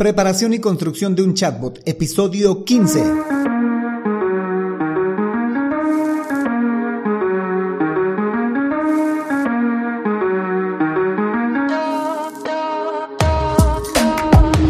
[0.00, 3.02] Preparación y construcción de un chatbot, episodio 15.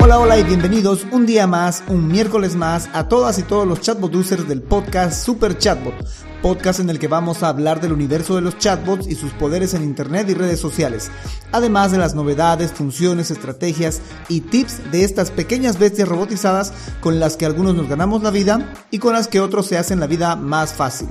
[0.00, 3.80] Hola, hola y bienvenidos un día más, un miércoles más a todas y todos los
[3.80, 5.94] chatbot users del podcast Super Chatbot,
[6.40, 9.74] podcast en el que vamos a hablar del universo de los chatbots y sus poderes
[9.74, 11.10] en Internet y redes sociales,
[11.52, 17.36] además de las novedades, funciones, estrategias y tips de estas pequeñas bestias robotizadas con las
[17.36, 20.36] que algunos nos ganamos la vida y con las que otros se hacen la vida
[20.36, 21.08] más fácil.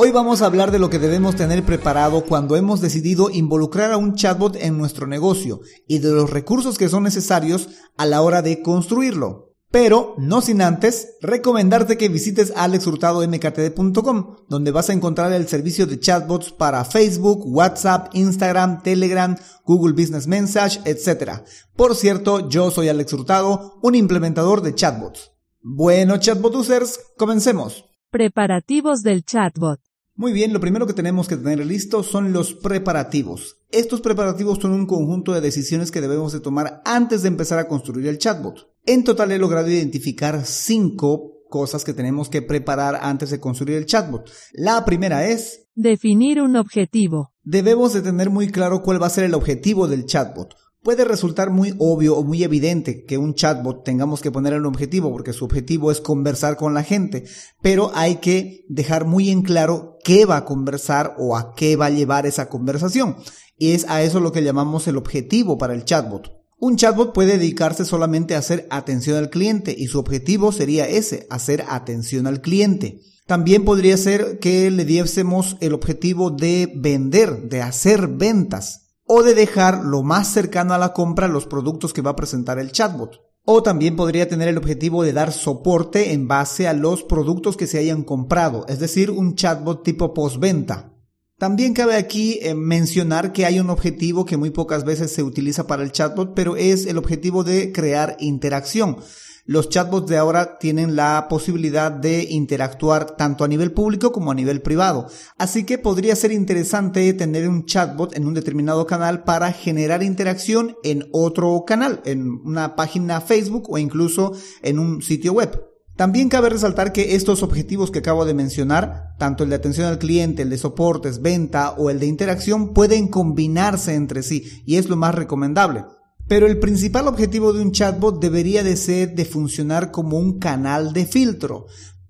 [0.00, 3.96] Hoy vamos a hablar de lo que debemos tener preparado cuando hemos decidido involucrar a
[3.96, 8.40] un chatbot en nuestro negocio y de los recursos que son necesarios a la hora
[8.40, 9.47] de construirlo.
[9.70, 16.00] Pero, no sin antes, recomendarte que visites alexhurtadomktd.com, donde vas a encontrar el servicio de
[16.00, 19.36] chatbots para Facebook, WhatsApp, Instagram, Telegram,
[19.66, 21.42] Google Business Message, etc.
[21.76, 25.32] Por cierto, yo soy Alex Hurtado, un implementador de chatbots.
[25.60, 27.84] Bueno, chatbot users, comencemos.
[28.10, 29.80] Preparativos del chatbot.
[30.14, 33.58] Muy bien, lo primero que tenemos que tener listo son los preparativos.
[33.70, 37.68] Estos preparativos son un conjunto de decisiones que debemos de tomar antes de empezar a
[37.68, 38.66] construir el chatbot.
[38.90, 43.84] En total he logrado identificar cinco cosas que tenemos que preparar antes de construir el
[43.84, 44.30] chatbot.
[44.54, 47.34] La primera es definir un objetivo.
[47.42, 50.54] Debemos de tener muy claro cuál va a ser el objetivo del chatbot.
[50.82, 55.12] Puede resultar muy obvio o muy evidente que un chatbot tengamos que poner un objetivo
[55.12, 57.24] porque su objetivo es conversar con la gente,
[57.60, 61.86] pero hay que dejar muy en claro qué va a conversar o a qué va
[61.86, 63.16] a llevar esa conversación.
[63.58, 66.37] Y es a eso lo que llamamos el objetivo para el chatbot.
[66.60, 71.28] Un chatbot puede dedicarse solamente a hacer atención al cliente y su objetivo sería ese,
[71.30, 73.00] hacer atención al cliente.
[73.26, 79.34] También podría ser que le diésemos el objetivo de vender, de hacer ventas o de
[79.34, 83.20] dejar lo más cercano a la compra los productos que va a presentar el chatbot.
[83.44, 87.68] O también podría tener el objetivo de dar soporte en base a los productos que
[87.68, 90.97] se hayan comprado, es decir, un chatbot tipo postventa.
[91.38, 95.68] También cabe aquí eh, mencionar que hay un objetivo que muy pocas veces se utiliza
[95.68, 98.96] para el chatbot, pero es el objetivo de crear interacción.
[99.44, 104.34] Los chatbots de ahora tienen la posibilidad de interactuar tanto a nivel público como a
[104.34, 105.06] nivel privado.
[105.38, 110.76] Así que podría ser interesante tener un chatbot en un determinado canal para generar interacción
[110.82, 115.67] en otro canal, en una página Facebook o incluso en un sitio web.
[115.98, 119.98] También cabe resaltar que estos objetivos que acabo de mencionar, tanto el de atención al
[119.98, 124.88] cliente, el de soportes, venta o el de interacción, pueden combinarse entre sí y es
[124.88, 125.86] lo más recomendable.
[126.28, 130.92] Pero el principal objetivo de un chatbot debería de ser de funcionar como un canal
[130.92, 131.66] de filtro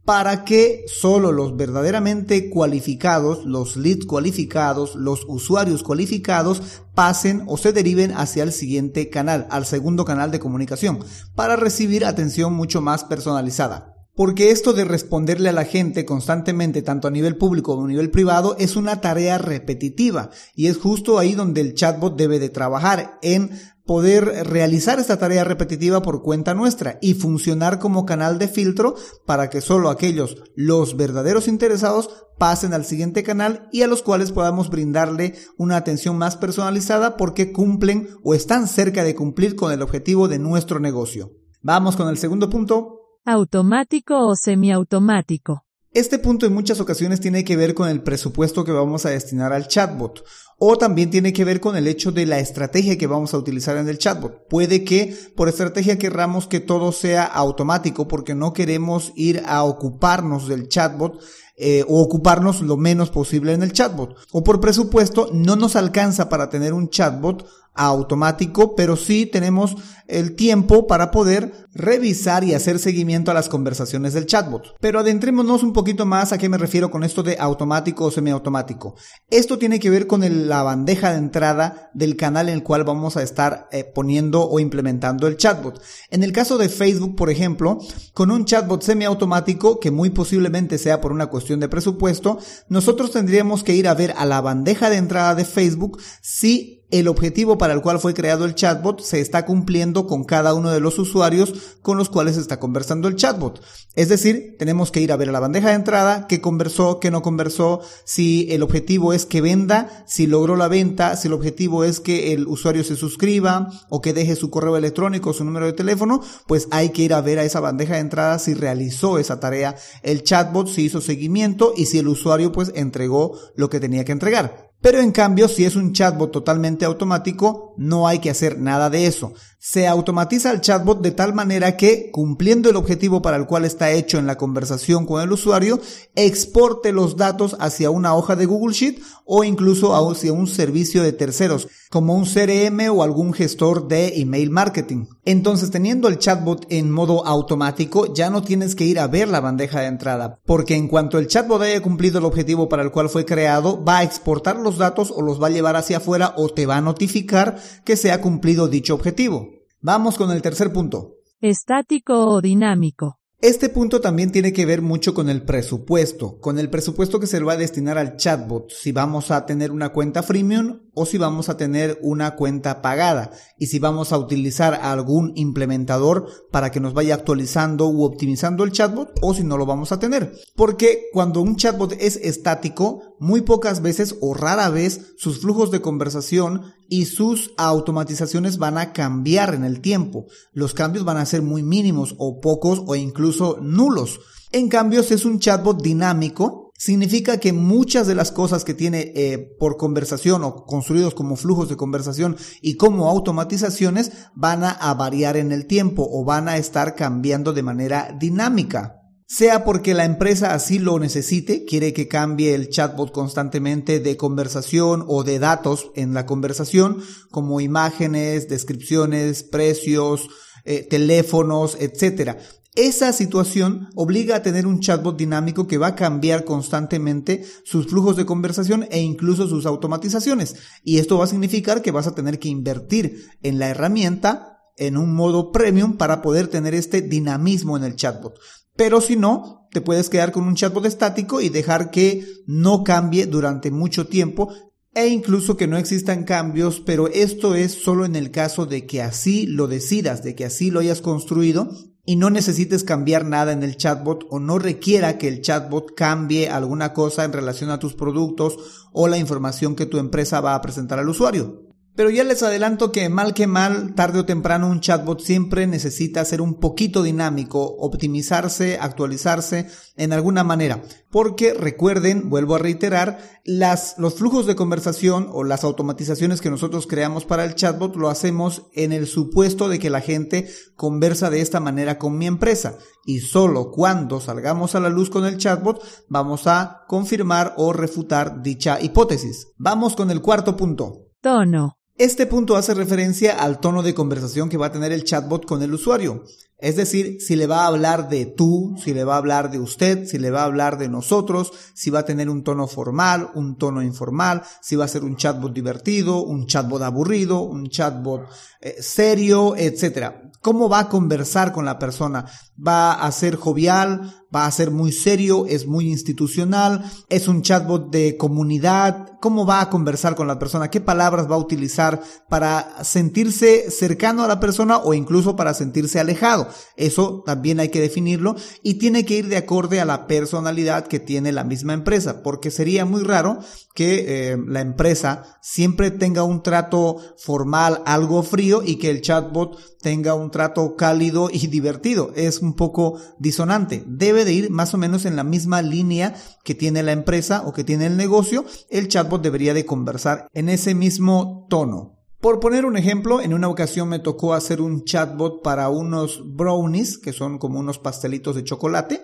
[0.09, 6.63] para que solo los verdaderamente cualificados, los leads cualificados, los usuarios cualificados
[6.95, 11.01] pasen o se deriven hacia el siguiente canal, al segundo canal de comunicación,
[11.35, 13.97] para recibir atención mucho más personalizada.
[14.15, 18.11] Porque esto de responderle a la gente constantemente, tanto a nivel público como a nivel
[18.11, 23.19] privado, es una tarea repetitiva y es justo ahí donde el chatbot debe de trabajar
[23.21, 23.51] en
[23.89, 29.49] poder realizar esta tarea repetitiva por cuenta nuestra y funcionar como canal de filtro para
[29.49, 34.69] que solo aquellos, los verdaderos interesados, pasen al siguiente canal y a los cuales podamos
[34.69, 40.29] brindarle una atención más personalizada porque cumplen o están cerca de cumplir con el objetivo
[40.29, 41.33] de nuestro negocio.
[41.63, 43.21] Vamos con el segundo punto.
[43.25, 45.65] Automático o semiautomático.
[45.93, 49.55] Este punto en muchas ocasiones tiene que ver con el presupuesto que vamos a destinar
[49.55, 50.23] al chatbot
[50.59, 53.77] o también tiene que ver con el hecho de la estrategia que vamos a utilizar
[53.77, 54.49] en el chatbot.
[54.49, 60.49] Puede que por estrategia querramos que todo sea automático porque no queremos ir a ocuparnos
[60.49, 61.21] del chatbot
[61.59, 64.17] eh, o ocuparnos lo menos posible en el chatbot.
[64.33, 67.47] O por presupuesto no nos alcanza para tener un chatbot
[67.79, 69.77] automático, pero sí tenemos
[70.09, 74.75] el tiempo para poder revisar y hacer seguimiento a las conversaciones del chatbot.
[74.81, 78.97] Pero adentrémonos un poquito más a qué me refiero con esto de automático o semiautomático.
[79.31, 83.17] Esto tiene que ver con la bandeja de entrada del canal en el cual vamos
[83.17, 85.81] a estar eh, poniendo o implementando el chatbot.
[86.11, 87.79] En el caso de Facebook, por ejemplo,
[88.13, 93.65] con un chatbot semiautomático, que muy posiblemente sea por una cuestión de presupuesto, nosotros tendríamos
[93.65, 97.75] que ir a ver a la bandeja de entrada de Facebook si el objetivo para
[97.75, 101.77] el cual fue creado el chatbot se está cumpliendo con cada uno de los usuarios
[101.83, 103.61] con los cuales está conversando el chatbot.
[103.95, 107.11] Es decir, tenemos que ir a ver a la bandeja de entrada qué conversó, qué
[107.11, 111.85] no conversó, si el objetivo es que venda, si logró la venta, si el objetivo
[111.85, 115.73] es que el usuario se suscriba o que deje su correo electrónico, su número de
[115.75, 119.41] teléfono, pues hay que ir a ver a esa bandeja de entrada si realizó esa
[119.41, 124.05] tarea el chatbot, si hizo seguimiento y si el usuario pues entregó lo que tenía
[124.05, 124.68] que entregar.
[124.81, 129.07] Pero en cambio, si es un chatbot totalmente automático, no hay que hacer nada de
[129.07, 129.35] eso.
[129.61, 133.91] Se automatiza el chatbot de tal manera que, cumpliendo el objetivo para el cual está
[133.91, 135.81] hecho en la conversación con el usuario,
[136.15, 141.13] exporte los datos hacia una hoja de Google Sheet o incluso hacia un servicio de
[141.13, 145.07] terceros, como un CRM o algún gestor de email marketing.
[145.25, 149.41] Entonces, teniendo el chatbot en modo automático, ya no tienes que ir a ver la
[149.41, 153.09] bandeja de entrada, porque en cuanto el chatbot haya cumplido el objetivo para el cual
[153.09, 156.49] fue creado, va a exportar los datos o los va a llevar hacia afuera o
[156.49, 159.58] te va a notificar que se ha cumplido dicho objetivo.
[159.81, 161.19] Vamos con el tercer punto.
[161.41, 163.21] Estático o dinámico.
[163.41, 167.39] Este punto también tiene que ver mucho con el presupuesto, con el presupuesto que se
[167.39, 171.49] va a destinar al chatbot, si vamos a tener una cuenta freemium o si vamos
[171.49, 176.95] a tener una cuenta pagada y si vamos a utilizar algún implementador para que nos
[176.95, 180.33] vaya actualizando u optimizando el chatbot o si no lo vamos a tener.
[180.57, 185.81] Porque cuando un chatbot es estático, muy pocas veces o rara vez sus flujos de
[185.81, 190.27] conversación y sus automatizaciones van a cambiar en el tiempo.
[190.53, 194.21] Los cambios van a ser muy mínimos o pocos o incluso nulos.
[194.51, 199.13] En cambio, si es un chatbot dinámico, significa que muchas de las cosas que tiene
[199.15, 205.37] eh, por conversación o construidos como flujos de conversación y como automatizaciones van a variar
[205.37, 208.98] en el tiempo o van a estar cambiando de manera dinámica
[209.29, 215.05] sea porque la empresa así lo necesite, quiere que cambie el chatbot constantemente de conversación
[215.07, 220.29] o de datos en la conversación, como imágenes, descripciones, precios,
[220.65, 222.39] eh, teléfonos, etc.
[222.75, 228.17] Esa situación obliga a tener un chatbot dinámico que va a cambiar constantemente sus flujos
[228.17, 230.57] de conversación e incluso sus automatizaciones.
[230.83, 234.97] Y esto va a significar que vas a tener que invertir en la herramienta en
[234.97, 238.39] un modo premium para poder tener este dinamismo en el chatbot.
[238.79, 243.27] Pero si no, te puedes quedar con un chatbot estático y dejar que no cambie
[243.27, 244.55] durante mucho tiempo
[244.95, 249.03] e incluso que no existan cambios, pero esto es solo en el caso de que
[249.03, 251.69] así lo decidas, de que así lo hayas construido
[252.07, 256.49] y no necesites cambiar nada en el chatbot o no requiera que el chatbot cambie
[256.49, 260.63] alguna cosa en relación a tus productos o la información que tu empresa va a
[260.63, 261.68] presentar al usuario.
[261.99, 266.25] Pero ya les adelanto que mal que mal, tarde o temprano un chatbot siempre necesita
[266.25, 269.67] ser un poquito dinámico, optimizarse, actualizarse
[269.97, 270.81] en alguna manera.
[271.11, 276.87] Porque recuerden, vuelvo a reiterar, las, los flujos de conversación o las automatizaciones que nosotros
[276.87, 281.41] creamos para el chatbot lo hacemos en el supuesto de que la gente conversa de
[281.41, 282.79] esta manera con mi empresa.
[283.07, 288.41] Y solo cuando salgamos a la luz con el chatbot vamos a confirmar o refutar
[288.41, 289.49] dicha hipótesis.
[289.57, 291.09] Vamos con el cuarto punto.
[291.21, 291.78] Tono.
[291.99, 295.65] Este punto hace referencia al tono de conversación que va a tener el chatbot con
[295.65, 296.23] el usuario.
[296.61, 299.61] Es decir, si le va a hablar de tú, si le va a hablar de
[299.61, 303.31] usted, si le va a hablar de nosotros, si va a tener un tono formal,
[303.35, 308.23] un tono informal, si va a ser un chatbot divertido, un chatbot aburrido, un chatbot
[308.61, 310.15] eh, serio, etc.
[310.43, 312.25] ¿Cómo va a conversar con la persona?
[312.59, 314.19] ¿Va a ser jovial?
[314.35, 319.61] va a ser muy serio, es muy institucional, es un chatbot de comunidad, cómo va
[319.61, 324.39] a conversar con la persona, qué palabras va a utilizar para sentirse cercano a la
[324.39, 326.48] persona o incluso para sentirse alejado.
[326.77, 331.01] Eso también hay que definirlo y tiene que ir de acorde a la personalidad que
[331.01, 333.39] tiene la misma empresa, porque sería muy raro
[333.75, 339.57] que eh, la empresa siempre tenga un trato formal, algo frío y que el chatbot
[339.81, 342.13] tenga un trato cálido y divertido.
[342.17, 343.85] Es un poco disonante.
[343.87, 347.53] Debe de ir más o menos en la misma línea que tiene la empresa o
[347.53, 348.45] que tiene el negocio.
[348.69, 351.98] El chatbot debería de conversar en ese mismo tono.
[352.21, 356.99] Por poner un ejemplo, en una ocasión me tocó hacer un chatbot para unos brownies,
[356.99, 359.03] que son como unos pastelitos de chocolate,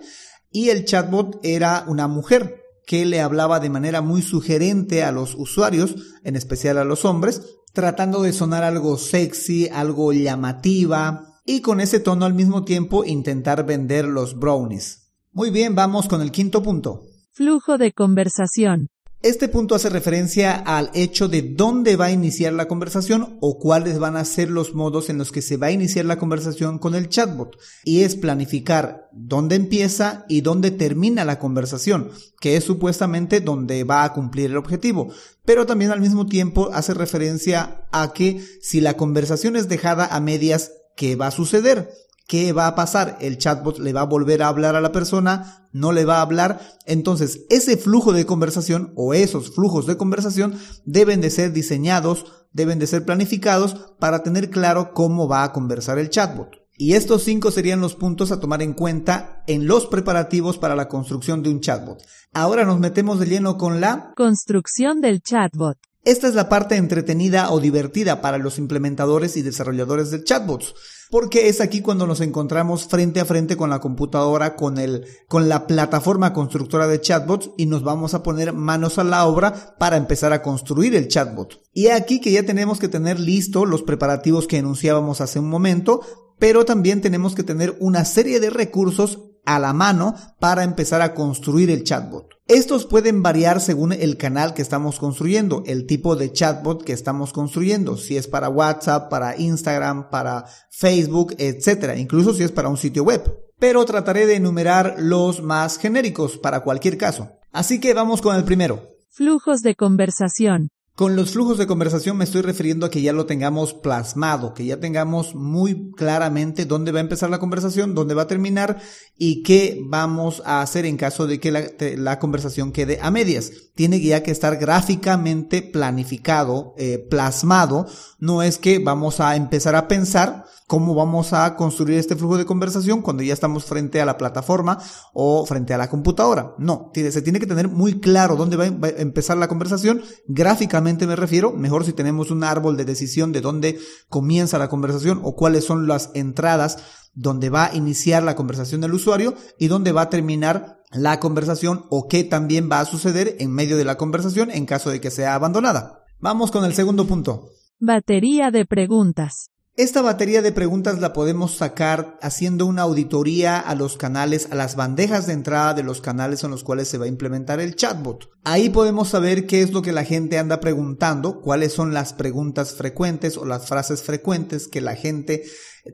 [0.51, 5.33] y el chatbot era una mujer que le hablaba de manera muy sugerente a los
[5.35, 7.41] usuarios, en especial a los hombres,
[7.73, 13.65] tratando de sonar algo sexy, algo llamativa, y con ese tono al mismo tiempo intentar
[13.65, 15.13] vender los brownies.
[15.31, 17.03] Muy bien, vamos con el quinto punto.
[17.31, 18.87] Flujo de conversación.
[19.25, 23.97] Este punto hace referencia al hecho de dónde va a iniciar la conversación o cuáles
[23.97, 26.93] van a ser los modos en los que se va a iniciar la conversación con
[26.93, 27.57] el chatbot.
[27.83, 34.03] Y es planificar dónde empieza y dónde termina la conversación, que es supuestamente donde va
[34.03, 35.11] a cumplir el objetivo.
[35.43, 40.19] Pero también al mismo tiempo hace referencia a que si la conversación es dejada a
[40.19, 41.89] medias, ¿qué va a suceder?
[42.27, 43.17] ¿Qué va a pasar?
[43.21, 46.21] El chatbot le va a volver a hablar a la persona, no le va a
[46.21, 46.59] hablar.
[46.85, 52.79] Entonces, ese flujo de conversación o esos flujos de conversación deben de ser diseñados, deben
[52.79, 56.65] de ser planificados para tener claro cómo va a conversar el chatbot.
[56.77, 60.89] Y estos cinco serían los puntos a tomar en cuenta en los preparativos para la
[60.89, 62.01] construcción de un chatbot.
[62.33, 65.77] Ahora nos metemos de lleno con la construcción del chatbot.
[66.05, 70.75] Esta es la parte entretenida o divertida para los implementadores y desarrolladores de chatbots,
[71.09, 75.49] porque es aquí cuando nos encontramos frente a frente con la computadora, con el, con
[75.49, 79.97] la plataforma constructora de chatbots y nos vamos a poner manos a la obra para
[79.97, 81.63] empezar a construir el chatbot.
[81.73, 86.01] Y aquí que ya tenemos que tener listo los preparativos que enunciábamos hace un momento,
[86.37, 91.13] pero también tenemos que tener una serie de recursos a la mano para empezar a
[91.13, 92.35] construir el chatbot.
[92.47, 97.33] Estos pueden variar según el canal que estamos construyendo, el tipo de chatbot que estamos
[97.33, 101.97] construyendo, si es para WhatsApp, para Instagram, para Facebook, etc.
[101.97, 103.23] Incluso si es para un sitio web.
[103.57, 107.31] Pero trataré de enumerar los más genéricos para cualquier caso.
[107.51, 108.89] Así que vamos con el primero.
[109.09, 110.69] Flujos de conversación.
[110.95, 114.65] Con los flujos de conversación me estoy refiriendo a que ya lo tengamos plasmado, que
[114.65, 118.79] ya tengamos muy claramente dónde va a empezar la conversación, dónde va a terminar
[119.17, 121.51] y qué vamos a hacer en caso de que
[121.97, 123.51] la, conversación quede a medias.
[123.75, 127.87] Tiene ya que estar gráficamente planificado, eh, plasmado.
[128.19, 132.45] No es que vamos a empezar a pensar cómo vamos a construir este flujo de
[132.45, 134.79] conversación cuando ya estamos frente a la plataforma
[135.13, 136.55] o frente a la computadora.
[136.57, 140.01] No, se tiene que tener muy claro dónde va a empezar la conversación.
[140.27, 143.79] Gráficamente me refiero, mejor si tenemos un árbol de decisión de dónde
[144.09, 146.77] comienza la conversación o cuáles son las entradas
[147.13, 151.85] donde va a iniciar la conversación del usuario y dónde va a terminar la conversación
[151.89, 155.11] o qué también va a suceder en medio de la conversación en caso de que
[155.11, 156.03] sea abandonada.
[156.19, 157.49] Vamos con el segundo punto.
[157.79, 159.51] Batería de preguntas.
[159.77, 164.77] Esta batería de preguntas la podemos sacar haciendo una auditoría a los canales, a las
[164.77, 168.29] bandejas de entrada de los canales en los cuales se va a implementar el chatbot.
[168.45, 172.75] Ahí podemos saber qué es lo que la gente anda preguntando, cuáles son las preguntas
[172.75, 175.43] frecuentes o las frases frecuentes que la gente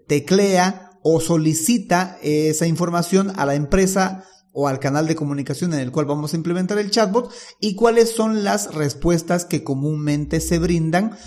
[0.07, 5.91] teclea o solicita esa información a la empresa o al canal de comunicación en el
[5.91, 11.17] cual vamos a implementar el chatbot y cuáles son las respuestas que comúnmente se brindan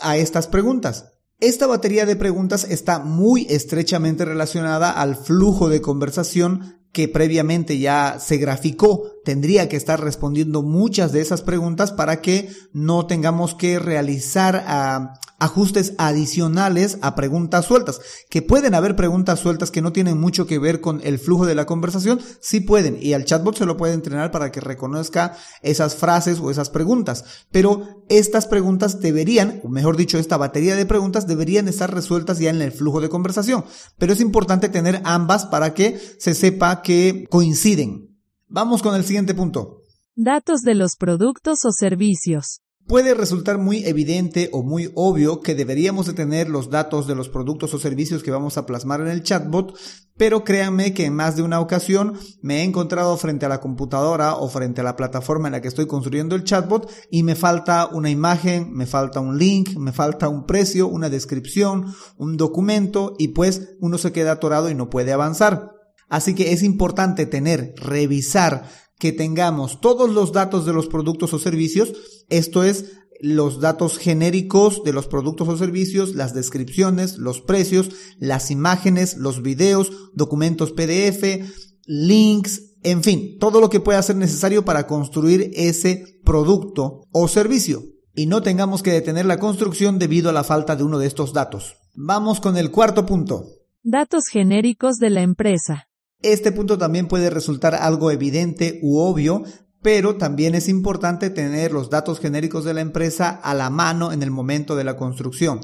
[0.00, 1.17] a estas preguntas.
[1.40, 8.18] Esta batería de preguntas está muy estrechamente relacionada al flujo de conversación que previamente ya
[8.18, 9.17] se graficó.
[9.24, 15.14] Tendría que estar respondiendo muchas de esas preguntas para que no tengamos que realizar ah,
[15.38, 18.00] ajustes adicionales a preguntas sueltas.
[18.28, 21.54] Que pueden haber preguntas sueltas que no tienen mucho que ver con el flujo de
[21.54, 22.98] la conversación, sí pueden.
[23.00, 27.24] Y al chatbot se lo puede entrenar para que reconozca esas frases o esas preguntas.
[27.50, 32.50] Pero estas preguntas deberían, o mejor dicho, esta batería de preguntas deberían estar resueltas ya
[32.50, 33.64] en el flujo de conversación.
[33.98, 38.07] Pero es importante tener ambas para que se sepa que coinciden.
[38.50, 39.82] Vamos con el siguiente punto.
[40.16, 42.62] Datos de los productos o servicios.
[42.86, 47.28] Puede resultar muy evidente o muy obvio que deberíamos de tener los datos de los
[47.28, 49.78] productos o servicios que vamos a plasmar en el chatbot,
[50.16, 54.36] pero créanme que en más de una ocasión me he encontrado frente a la computadora
[54.36, 57.90] o frente a la plataforma en la que estoy construyendo el chatbot y me falta
[57.92, 63.28] una imagen, me falta un link, me falta un precio, una descripción, un documento y
[63.28, 65.77] pues uno se queda atorado y no puede avanzar.
[66.08, 71.38] Así que es importante tener, revisar que tengamos todos los datos de los productos o
[71.38, 71.92] servicios,
[72.28, 72.86] esto es
[73.20, 79.42] los datos genéricos de los productos o servicios, las descripciones, los precios, las imágenes, los
[79.42, 81.44] videos, documentos PDF,
[81.86, 87.82] links, en fin, todo lo que pueda ser necesario para construir ese producto o servicio
[88.14, 91.32] y no tengamos que detener la construcción debido a la falta de uno de estos
[91.32, 91.76] datos.
[91.94, 93.46] Vamos con el cuarto punto.
[93.82, 95.87] Datos genéricos de la empresa.
[96.22, 99.44] Este punto también puede resultar algo evidente u obvio,
[99.82, 104.22] pero también es importante tener los datos genéricos de la empresa a la mano en
[104.22, 105.60] el momento de la construcción.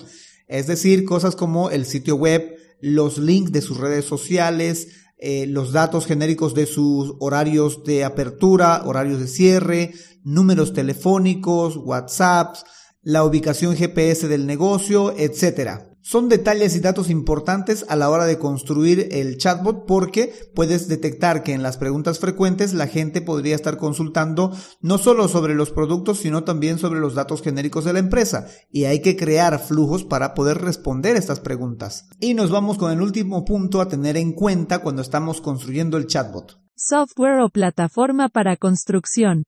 [0.47, 5.73] Es decir, cosas como el sitio web, los links de sus redes sociales, eh, los
[5.73, 12.65] datos genéricos de sus horarios de apertura, horarios de cierre, números telefónicos, WhatsApps,
[13.03, 15.94] la ubicación GPS del negocio, etc.
[16.07, 21.43] Son detalles y datos importantes a la hora de construir el chatbot porque puedes detectar
[21.43, 26.19] que en las preguntas frecuentes la gente podría estar consultando no solo sobre los productos,
[26.19, 28.49] sino también sobre los datos genéricos de la empresa.
[28.71, 32.07] Y hay que crear flujos para poder responder estas preguntas.
[32.21, 36.07] Y nos vamos con el último punto a tener en cuenta cuando estamos construyendo el
[36.07, 36.61] chatbot.
[36.77, 39.45] Software o plataforma para construcción.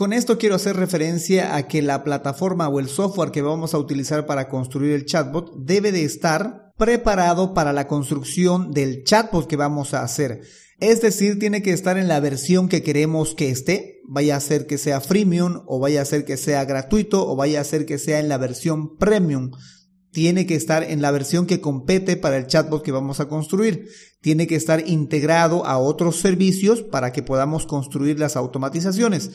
[0.00, 3.78] Con esto quiero hacer referencia a que la plataforma o el software que vamos a
[3.78, 9.56] utilizar para construir el chatbot debe de estar preparado para la construcción del chatbot que
[9.56, 10.40] vamos a hacer.
[10.78, 14.66] Es decir, tiene que estar en la versión que queremos que esté, vaya a ser
[14.66, 17.98] que sea freemium o vaya a ser que sea gratuito o vaya a ser que
[17.98, 19.50] sea en la versión premium
[20.12, 23.88] tiene que estar en la versión que compete para el chatbot que vamos a construir.
[24.20, 29.30] Tiene que estar integrado a otros servicios para que podamos construir las automatizaciones.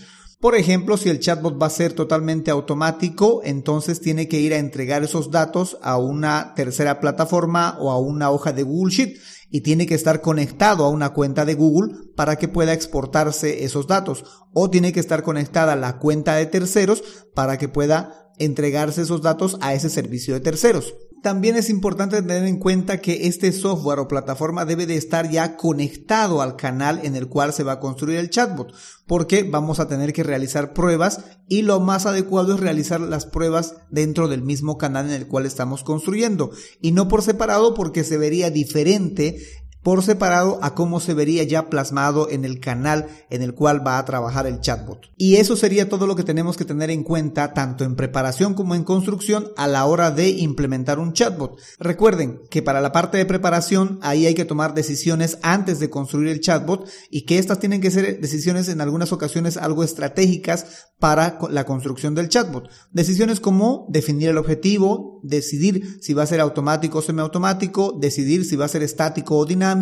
[0.45, 4.59] Por ejemplo, si el chatbot va a ser totalmente automático, entonces tiene que ir a
[4.59, 9.17] entregar esos datos a una tercera plataforma o a una hoja de Google Sheet
[9.49, 13.87] y tiene que estar conectado a una cuenta de Google para que pueda exportarse esos
[13.87, 14.23] datos
[14.53, 19.23] o tiene que estar conectada a la cuenta de terceros para que pueda entregarse esos
[19.23, 20.93] datos a ese servicio de terceros.
[21.25, 25.57] También es importante tener en cuenta que este software o plataforma debe de estar ya
[25.57, 28.71] conectado al canal en el cual se va a construir el chatbot,
[29.07, 33.73] porque vamos a tener que realizar pruebas y lo más adecuado es realizar las pruebas
[33.89, 36.51] dentro del mismo canal en el cual estamos construyendo.
[36.79, 39.41] Y no por separado porque se vería diferente
[39.85, 43.99] por separado a cómo se vería ya plasmado en el canal en el cual va
[43.99, 45.11] a trabajar el chatbot.
[45.15, 48.73] Y eso sería todo lo que tenemos que tener en cuenta tanto en preparación como
[48.73, 51.59] en construcción a la hora de implementar un chatbot.
[51.77, 56.29] Recuerden que para la parte de preparación ahí hay que tomar decisiones antes de construir
[56.29, 61.37] el chatbot y que estas tienen que ser decisiones en algunas ocasiones algo estratégicas para
[61.51, 62.71] la construcción del chatbot.
[62.91, 68.55] Decisiones como definir el objetivo, decidir si va a ser automático o semiautomático, decidir si
[68.55, 69.74] va a ser estático o dinámico,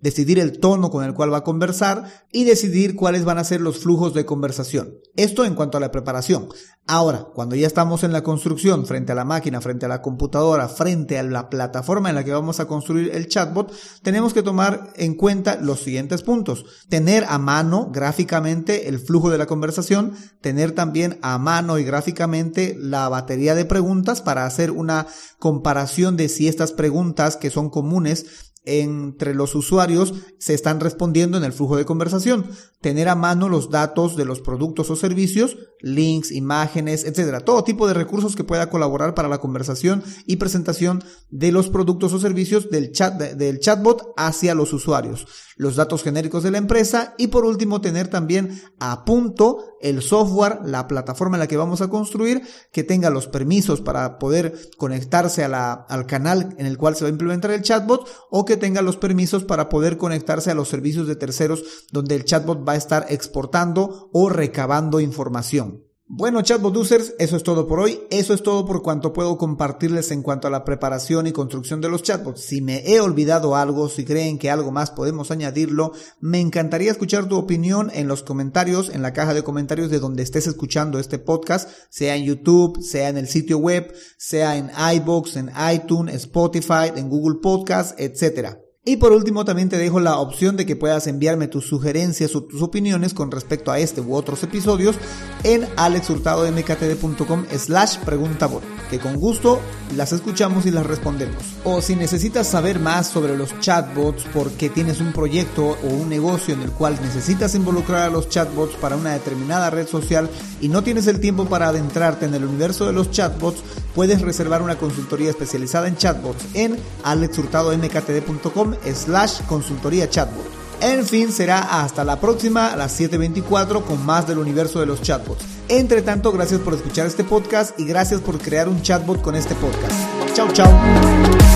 [0.00, 3.60] decidir el tono con el cual va a conversar y decidir cuáles van a ser
[3.60, 4.94] los flujos de conversación.
[5.16, 6.48] Esto en cuanto a la preparación.
[6.86, 10.68] Ahora, cuando ya estamos en la construcción, frente a la máquina, frente a la computadora,
[10.68, 14.92] frente a la plataforma en la que vamos a construir el chatbot, tenemos que tomar
[14.96, 16.64] en cuenta los siguientes puntos.
[16.88, 22.74] Tener a mano gráficamente el flujo de la conversación, tener también a mano y gráficamente
[22.78, 25.06] la batería de preguntas para hacer una
[25.38, 31.44] comparación de si estas preguntas que son comunes entre los usuarios se están respondiendo en
[31.44, 32.50] el flujo de conversación.
[32.80, 37.40] Tener a mano los datos de los productos o servicios, links, imágenes, etcétera.
[37.40, 42.12] Todo tipo de recursos que pueda colaborar para la conversación y presentación de los productos
[42.12, 45.26] o servicios del chat, del chatbot hacia los usuarios.
[45.56, 50.60] Los datos genéricos de la empresa y por último tener también a punto el software,
[50.64, 52.42] la plataforma en la que vamos a construir,
[52.72, 57.04] que tenga los permisos para poder conectarse a la, al canal en el cual se
[57.04, 60.68] va a implementar el chatbot o que tenga los permisos para poder conectarse a los
[60.68, 65.87] servicios de terceros donde el chatbot va a estar exportando o recabando información.
[66.10, 68.00] Bueno, chatbot users, eso es todo por hoy.
[68.08, 71.90] Eso es todo por cuanto puedo compartirles en cuanto a la preparación y construcción de
[71.90, 72.40] los chatbots.
[72.40, 77.28] Si me he olvidado algo, si creen que algo más podemos añadirlo, me encantaría escuchar
[77.28, 81.18] tu opinión en los comentarios, en la caja de comentarios de donde estés escuchando este
[81.18, 86.90] podcast, sea en YouTube, sea en el sitio web, sea en iBox, en iTunes, Spotify,
[86.96, 88.58] en Google Podcast, etcétera.
[88.88, 92.44] Y por último también te dejo la opción de que puedas enviarme tus sugerencias o
[92.44, 94.96] tus opiniones con respecto a este u otros episodios
[95.44, 99.60] en alexhurtadomktd.com slash preguntabot, que con gusto
[99.96, 101.42] las escuchamos y las respondemos.
[101.64, 106.54] O si necesitas saber más sobre los chatbots porque tienes un proyecto o un negocio
[106.54, 110.28] en el cual necesitas involucrar a los chatbots para una determinada red social
[110.60, 113.62] y no tienes el tiempo para adentrarte en el universo de los chatbots,
[113.94, 120.58] puedes reservar una consultoría especializada en chatbots en alexhurtadomktd.com slash consultoría chatbot.
[120.80, 125.02] En fin, será hasta la próxima a las 7.24 con más del universo de los
[125.02, 125.57] chatbots.
[125.68, 129.54] Entre tanto, gracias por escuchar este podcast y gracias por crear un chatbot con este
[129.54, 129.94] podcast.
[130.34, 131.47] Chao, chao.